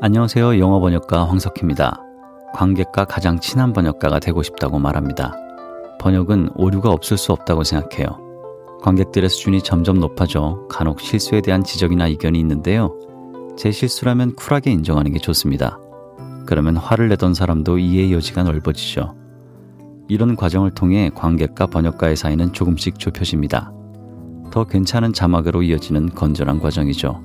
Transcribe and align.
안녕하세요. 0.00 0.60
영어 0.60 0.78
번역가 0.78 1.28
황석희입니다. 1.28 2.00
관객과 2.54 3.06
가장 3.06 3.40
친한 3.40 3.72
번역가가 3.72 4.20
되고 4.20 4.44
싶다고 4.44 4.78
말합니다. 4.78 5.34
번역은 5.98 6.50
오류가 6.54 6.90
없을 6.90 7.16
수 7.16 7.32
없다고 7.32 7.64
생각해요. 7.64 8.06
관객들의 8.80 9.28
수준이 9.28 9.60
점점 9.62 9.98
높아져 9.98 10.64
간혹 10.70 11.00
실수에 11.00 11.40
대한 11.40 11.64
지적이나 11.64 12.06
의견이 12.06 12.38
있는데요. 12.38 12.96
제 13.56 13.72
실수라면 13.72 14.36
쿨하게 14.36 14.70
인정하는 14.70 15.12
게 15.12 15.18
좋습니다. 15.18 15.80
그러면 16.46 16.76
화를 16.76 17.08
내던 17.08 17.34
사람도 17.34 17.78
이해의 17.78 18.12
여지가 18.12 18.44
넓어지죠. 18.44 19.16
이런 20.06 20.36
과정을 20.36 20.70
통해 20.70 21.10
관객과 21.12 21.66
번역가의 21.66 22.14
사이는 22.14 22.52
조금씩 22.52 23.00
좁혀집니다. 23.00 23.72
더 24.52 24.62
괜찮은 24.62 25.12
자막으로 25.12 25.64
이어지는 25.64 26.10
건전한 26.10 26.60
과정이죠. 26.60 27.20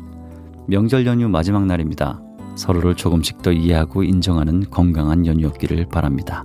명절 0.66 1.06
연휴 1.06 1.30
마지막 1.30 1.68
날입니다. 1.68 2.20
서로를 2.56 2.96
조금씩 2.96 3.42
더 3.42 3.52
이해하고 3.52 4.04
인정하는 4.04 4.70
건강한 4.70 5.26
연휴였기를 5.26 5.88
바랍니다. 5.90 6.44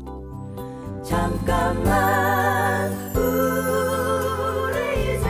잠깐만 1.04 2.92
우리 3.16 5.16
이제 5.16 5.28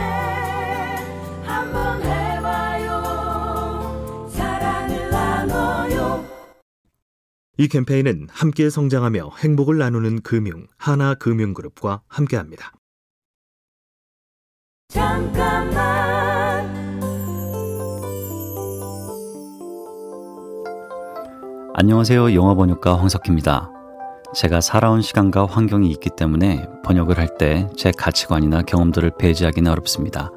한번 1.43 2.01
해봐요 2.01 3.89
사랑을 4.29 5.09
나눠요 5.09 6.25
이 7.57 7.67
캠페인은 7.67 8.27
함께 8.31 8.69
성장하며 8.69 9.31
행복을 9.37 9.77
나누는 9.77 10.21
금융 10.21 10.67
하나금융그룹과 10.77 12.01
함께합니다. 12.07 12.73
잠깐만 14.89 16.18
안녕하세요. 21.75 22.33
영어 22.33 22.55
번역가 22.55 22.97
황석희입니다. 22.99 23.71
제가 24.33 24.59
살아온 24.61 25.01
시간과 25.01 25.45
환경이 25.45 25.89
있기 25.91 26.09
때문에 26.17 26.67
번역을 26.83 27.17
할 27.17 27.37
때 27.37 27.67
제 27.77 27.91
가치관이나 27.91 28.63
경험들을 28.63 29.11
배제하기는 29.17 29.71
어렵습니다. 29.71 30.31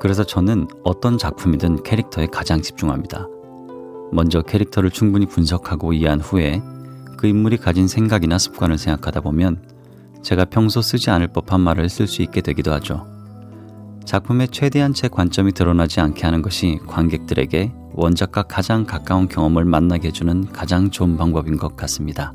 그래서 0.00 0.24
저는 0.24 0.68
어떤 0.84 1.18
작품이든 1.18 1.82
캐릭터에 1.82 2.26
가장 2.26 2.60
집중합니다. 2.60 3.28
먼저 4.12 4.42
캐릭터를 4.42 4.90
충분히 4.90 5.26
분석하고 5.26 5.92
이해한 5.94 6.20
후에 6.20 6.62
그 7.16 7.26
인물이 7.26 7.56
가진 7.56 7.88
생각이나 7.88 8.38
습관을 8.38 8.78
생각하다 8.78 9.20
보면 9.22 9.62
제가 10.22 10.44
평소 10.46 10.82
쓰지 10.82 11.10
않을 11.10 11.28
법한 11.28 11.60
말을 11.60 11.88
쓸 11.88 12.06
수 12.06 12.22
있게 12.22 12.40
되기도 12.42 12.72
하죠. 12.74 13.06
작품에 14.04 14.48
최대한 14.48 14.92
제 14.92 15.08
관점이 15.08 15.52
드러나지 15.52 16.00
않게 16.00 16.22
하는 16.24 16.42
것이 16.42 16.78
관객들에게 16.86 17.72
원작과 17.94 18.44
가장 18.44 18.84
가까운 18.84 19.28
경험을 19.28 19.64
만나게 19.64 20.08
해주는 20.08 20.52
가장 20.52 20.90
좋은 20.90 21.16
방법인 21.16 21.56
것 21.56 21.76
같습니다. 21.76 22.34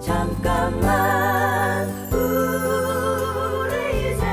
잠깐만 0.00 1.88
우리 2.12 4.12
이제 4.12 4.24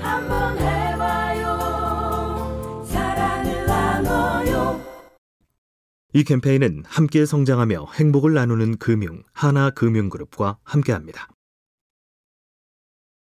한번 0.00 0.58
해봐요 0.58 2.84
사랑을 2.84 3.66
나눠요 3.66 4.80
이 6.12 6.24
캠페인은 6.24 6.82
함께 6.86 7.24
성장하며 7.24 7.86
행복을 7.94 8.34
나누는 8.34 8.76
금융 8.78 9.22
하나금융그룹과 9.32 10.58
함께합니다. 10.64 11.28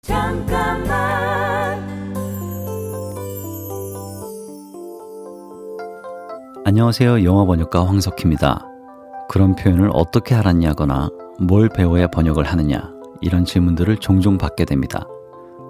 잠깐만 0.03 1.14
안녕하세요. 6.67 7.25
영어 7.25 7.45
번역가 7.45 7.87
황석희입니다. 7.87 8.67
그런 9.29 9.55
표현을 9.55 9.91
어떻게 9.93 10.35
알았냐거나 10.35 11.11
뭘 11.39 11.69
배워야 11.69 12.07
번역을 12.07 12.45
하느냐 12.45 12.91
이런 13.21 13.45
질문들을 13.45 13.99
종종 13.99 14.39
받게 14.39 14.65
됩니다. 14.65 15.07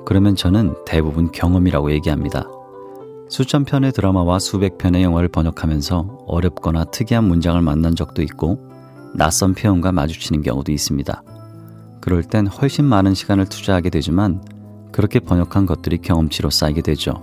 그러면 0.07 0.37
저는 0.37 0.77
대부분 0.87 1.33
경험이라고 1.33 1.91
얘기합니다. 1.91 2.45
수천 3.29 3.65
편의 3.65 3.91
드라마와 3.91 4.39
수백 4.39 4.79
편의 4.79 5.03
영화를 5.03 5.29
번역하면서 5.31 6.27
어렵거나 6.29 6.85
특이한 6.85 7.25
문장을 7.25 7.61
만난 7.61 7.97
적도 7.97 8.23
있고 8.23 8.61
낯선 9.17 9.55
표현과 9.55 9.91
마주치는 9.91 10.43
경우도 10.43 10.71
있습니다. 10.71 11.25
그럴 12.01 12.23
땐 12.23 12.47
훨씬 12.47 12.85
많은 12.85 13.15
시간을 13.15 13.47
투자하게 13.47 13.91
되지만 13.91 14.45
그렇게 14.93 15.19
번역한 15.19 15.67
것들이 15.67 15.99
경험치로 15.99 16.51
쌓이게 16.51 16.83
되죠. 16.83 17.21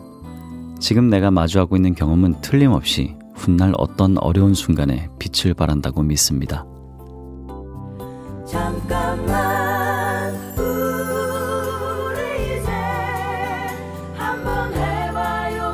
지금 0.82 1.10
내가 1.10 1.32
마주하고 1.32 1.78
있는 1.78 1.96
경험은 1.96 2.42
틀림없이 2.42 3.16
훗날 3.42 3.74
어떤 3.78 4.18
어려운 4.20 4.54
순간에 4.54 5.10
빛을 5.18 5.56
발한다고 5.56 6.04
믿습니다. 6.04 6.64
잠깐만 8.48 10.36
우리 10.60 12.60
이제 12.60 12.72
한번 14.14 14.72
해봐요 14.74 15.74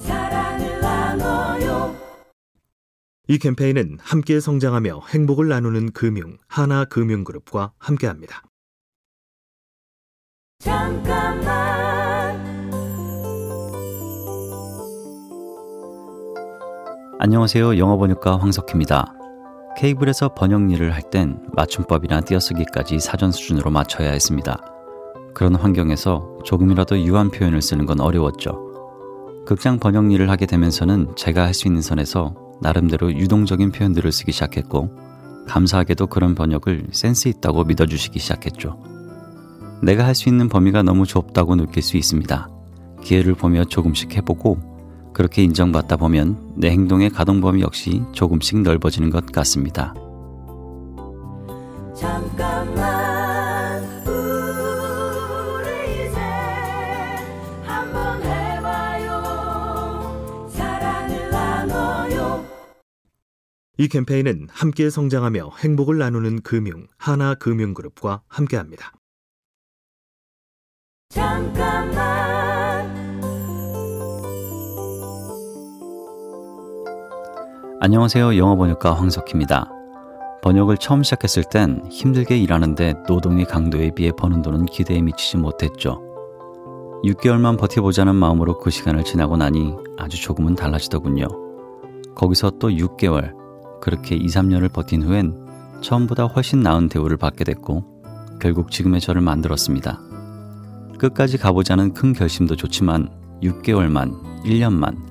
사랑을 0.00 0.80
나눠요 0.80 1.94
이 3.28 3.38
캠페인은 3.38 3.98
함께 4.00 4.40
성장하며 4.40 5.02
행복을 5.08 5.48
나누는 5.48 5.92
금융 5.92 6.38
하나금융그룹과 6.48 7.72
함께합니다. 7.78 8.44
잠깐만 10.60 11.69
안녕하세요. 17.22 17.76
영어 17.76 17.98
번역가 17.98 18.38
황석희입니다. 18.38 19.12
케이블에서 19.76 20.32
번역 20.32 20.70
일을 20.72 20.94
할 20.94 21.02
땐 21.10 21.38
맞춤법이나 21.52 22.22
띄어쓰기까지 22.22 22.98
사전 22.98 23.30
수준으로 23.30 23.70
맞춰야 23.70 24.10
했습니다. 24.12 24.58
그런 25.34 25.54
환경에서 25.54 26.38
조금이라도 26.44 26.98
유한 27.00 27.30
표현을 27.30 27.60
쓰는 27.60 27.84
건 27.84 28.00
어려웠죠. 28.00 29.44
극장 29.44 29.78
번역 29.78 30.10
일을 30.10 30.30
하게 30.30 30.46
되면서는 30.46 31.12
제가 31.14 31.44
할 31.44 31.52
수 31.52 31.68
있는 31.68 31.82
선에서 31.82 32.34
나름대로 32.62 33.12
유동적인 33.12 33.70
표현들을 33.72 34.10
쓰기 34.10 34.32
시작했고, 34.32 34.88
감사하게도 35.46 36.06
그런 36.06 36.34
번역을 36.34 36.86
센스 36.92 37.28
있다고 37.28 37.64
믿어주시기 37.64 38.18
시작했죠. 38.18 38.82
내가 39.82 40.06
할 40.06 40.14
수 40.14 40.30
있는 40.30 40.48
범위가 40.48 40.82
너무 40.84 41.04
좁다고 41.04 41.56
느낄 41.56 41.82
수 41.82 41.98
있습니다. 41.98 42.48
기회를 43.02 43.34
보며 43.34 43.64
조금씩 43.64 44.16
해보고 44.16 44.69
그렇게 45.12 45.42
인정받다 45.42 45.96
보면 45.96 46.52
내 46.56 46.70
행동의 46.70 47.10
가동 47.10 47.40
범위 47.40 47.62
역시 47.62 48.02
조금씩 48.12 48.60
넓어지는 48.62 49.10
것 49.10 49.26
같습니다. 49.26 49.92
잠깐만 51.94 53.82
우리 54.06 56.06
이제 56.06 56.18
한번 57.64 58.22
해봐요 58.22 59.20
사랑을 60.50 61.30
나눠요 61.30 62.46
이 63.76 63.88
캠페인은 63.88 64.46
함께 64.50 64.88
성장하며 64.88 65.50
행복을 65.58 65.98
나누는 65.98 66.40
금융 66.42 66.86
하나금융그룹과 66.96 68.22
함께합니다. 68.28 68.92
잠깐만 71.10 72.29
안녕하세요. 77.82 78.36
영어 78.36 78.56
번역가 78.56 78.92
황석희입니다. 78.92 79.72
번역을 80.42 80.76
처음 80.76 81.02
시작했을 81.02 81.44
땐 81.44 81.82
힘들게 81.88 82.36
일하는데 82.36 82.92
노동의 83.08 83.46
강도에 83.46 83.90
비해 83.92 84.12
버는 84.12 84.42
돈은 84.42 84.66
기대에 84.66 85.00
미치지 85.00 85.38
못했죠. 85.38 85.98
6개월만 87.04 87.58
버텨보자는 87.58 88.14
마음으로 88.14 88.58
그 88.58 88.68
시간을 88.68 89.04
지나고 89.04 89.38
나니 89.38 89.74
아주 89.96 90.20
조금은 90.20 90.56
달라지더군요. 90.56 91.26
거기서 92.14 92.50
또 92.58 92.68
6개월, 92.68 93.32
그렇게 93.80 94.14
2, 94.14 94.26
3년을 94.26 94.70
버틴 94.70 95.02
후엔 95.02 95.80
처음보다 95.80 96.26
훨씬 96.26 96.60
나은 96.60 96.90
대우를 96.90 97.16
받게 97.16 97.44
됐고, 97.44 97.82
결국 98.42 98.70
지금의 98.70 99.00
저를 99.00 99.22
만들었습니다. 99.22 99.98
끝까지 100.98 101.38
가보자는 101.38 101.94
큰 101.94 102.12
결심도 102.12 102.56
좋지만 102.56 103.08
6개월만, 103.42 104.44
1년만, 104.44 105.09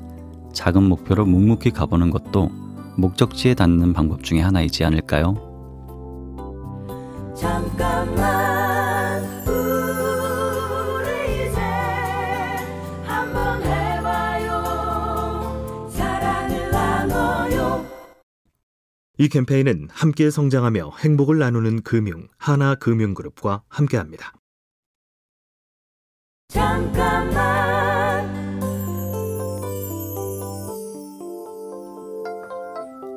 작은 0.54 0.84
목표로 0.84 1.26
묵묵히 1.26 1.72
가보는 1.72 2.10
것도 2.10 2.50
목적지에 2.98 3.54
닿는 3.54 3.94
방법 3.94 4.24
중에 4.24 4.42
하나이지 4.42 4.84
않을까요? 4.84 5.36
잠깐만 7.36 9.24
우리 9.48 11.48
이제 11.48 11.60
한번 13.06 13.64
해봐요 13.64 14.60
사랑을 15.90 16.72
나눠요 16.72 17.86
이 19.18 19.30
캠페인은 19.30 19.88
함께 19.92 20.30
성장하며 20.30 20.92
행복을 21.00 21.40
나누는 21.40 21.84
금융 21.84 22.28
하나금융그룹과 22.38 23.64
함께합니다. 23.70 24.34
잠깐만 26.50 27.69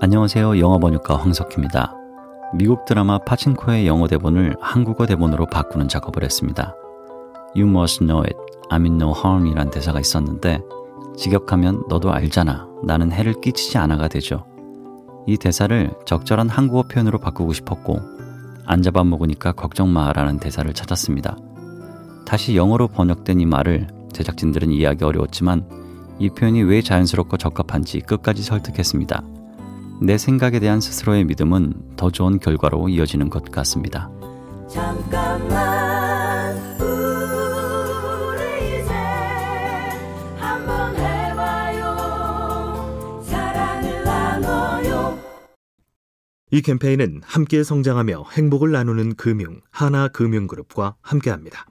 안녕하세요. 0.05 0.59
영어 0.59 0.81
번역가 0.81 1.15
황석희입니다. 1.15 1.95
미국 2.55 2.85
드라마 2.87 3.19
파친코의 3.19 3.87
영어 3.87 4.09
대본을 4.09 4.57
한국어 4.61 5.07
대본으로 5.07 5.47
바꾸는 5.47 5.87
작업을 5.87 6.25
했습니다. 6.25 6.75
You 7.55 7.69
must 7.69 8.01
know 8.01 8.21
it. 8.25 8.35
I'm 8.69 8.83
in 8.83 9.01
no 9.01 9.15
harm이란 9.17 9.71
대사가 9.71 10.01
있었는데 10.01 10.61
직역하면 11.17 11.85
너도 11.89 12.13
알잖아. 12.13 12.67
나는 12.83 13.13
해를 13.13 13.41
끼치지 13.41 13.79
않아가 13.79 14.09
되죠. 14.09 14.45
이 15.29 15.37
대사를 15.37 15.93
적절한 16.05 16.49
한국어 16.49 16.83
표현으로 16.83 17.19
바꾸고 17.19 17.53
싶었고 17.53 18.01
안 18.67 18.83
잡아먹으니까 18.83 19.53
걱정 19.53 19.93
마라는 19.93 20.41
대사를 20.41 20.75
찾았습니다. 20.75 21.37
다시 22.27 22.57
영어로 22.57 22.89
번역된 22.89 23.39
이 23.39 23.47
말을 23.47 23.87
제작진들은 24.13 24.73
이해하기 24.73 25.05
어려웠지만 25.05 25.65
이 26.19 26.29
표현이 26.29 26.65
왜 26.65 26.83
자연스럽고 26.83 27.37
적합한지 27.37 28.01
끝까지 28.01 28.43
설득했습니다. 28.43 29.23
내 30.01 30.19
생각에 30.19 30.59
대한 30.59 30.81
스스로의 30.81 31.25
믿음은 31.25 31.97
더 31.97 32.11
좋은 32.11 32.39
결과로 32.39 32.89
이어지는 32.89 33.31
것 33.31 33.45
같습니다. 33.51 34.11
잠깐만 34.69 36.57
우리 36.81 38.81
이제 38.81 38.93
한번 40.39 40.97
해봐요 40.97 42.83
사랑을 43.23 44.05
나눠요 44.05 45.19
이 46.51 46.63
캠페인은 46.63 47.21
함께 47.25 47.63
성장하며 47.63 48.25
행복을 48.33 48.73
나누는 48.73 49.15
금융 49.17 49.61
하나금융그룹과 49.71 50.97
함께합니다. 51.03 51.67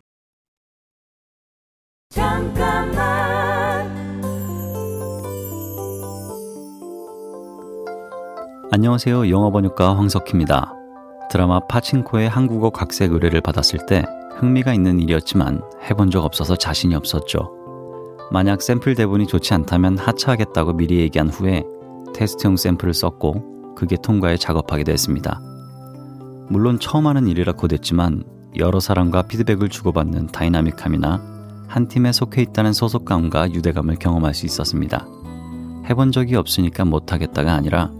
잠깐만 2.10 3.21
안녕하세요. 8.74 9.30
영어 9.30 9.52
번역가 9.52 9.98
황석희입니다. 9.98 10.74
드라마 11.30 11.60
파친코의 11.60 12.30
한국어 12.30 12.70
각색 12.70 13.12
의뢰를 13.12 13.42
받았을 13.42 13.86
때 13.86 14.06
흥미가 14.38 14.74
있는 14.74 14.98
일이었지만 15.02 15.62
해본 15.90 16.10
적 16.10 16.24
없어서 16.24 16.56
자신이 16.56 16.96
없었죠. 16.96 17.52
만약 18.32 18.62
샘플 18.62 18.96
대본이 18.96 19.28
좋지 19.28 19.54
않다면 19.54 19.98
하차하겠다고 19.98 20.72
미리 20.72 21.02
얘기한 21.02 21.28
후에 21.28 21.66
테스트용 22.14 22.56
샘플을 22.56 22.94
썼고 22.94 23.76
그게 23.76 23.98
통과해 24.02 24.38
작업하게 24.38 24.86
됐습니다. 24.86 25.42
물론 26.48 26.80
처음 26.80 27.08
하는 27.08 27.28
일이라 27.28 27.52
고됐지만 27.52 28.24
여러 28.58 28.80
사람과 28.80 29.24
피드백을 29.24 29.68
주고받는 29.68 30.28
dynamic함이나 30.28 31.22
한 31.68 31.88
팀에 31.90 32.14
속해 32.14 32.42
있다는 32.42 32.72
소속감과 32.72 33.52
유대감을 33.52 33.98
경험할 33.98 34.34
수 34.34 34.46
있었습니다. 34.46 35.06
해본 35.90 36.14
적이 36.14 36.38
없으니까 36.38 36.86
못하겠다가 36.86 37.52
아니라 37.52 37.92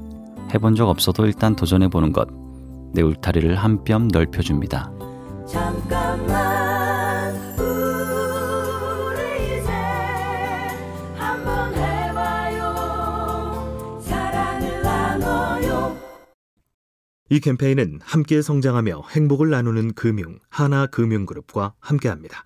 해본 0.53 0.75
적 0.75 0.89
없어도 0.89 1.25
일단 1.25 1.56
도전해 1.56 1.88
보는 1.88 2.12
것. 2.13 2.27
내 2.94 3.01
울타리를 3.01 3.56
한 3.56 3.83
뼘 3.83 4.07
넓혀줍니다. 4.12 4.92
잠깐만 5.48 7.36
우리 7.57 9.59
이제 9.59 9.71
한번 11.15 11.74
해봐요 11.74 13.62
사랑을 14.01 14.81
나눠요 14.83 15.98
이 17.30 17.39
캠페인은 17.39 18.00
함께 18.03 18.42
성장하며 18.42 19.03
행복을 19.12 19.50
나누는 19.50 19.94
금융 19.94 20.38
하나금융그룹과 20.50 21.74
함께합니다. 21.80 22.44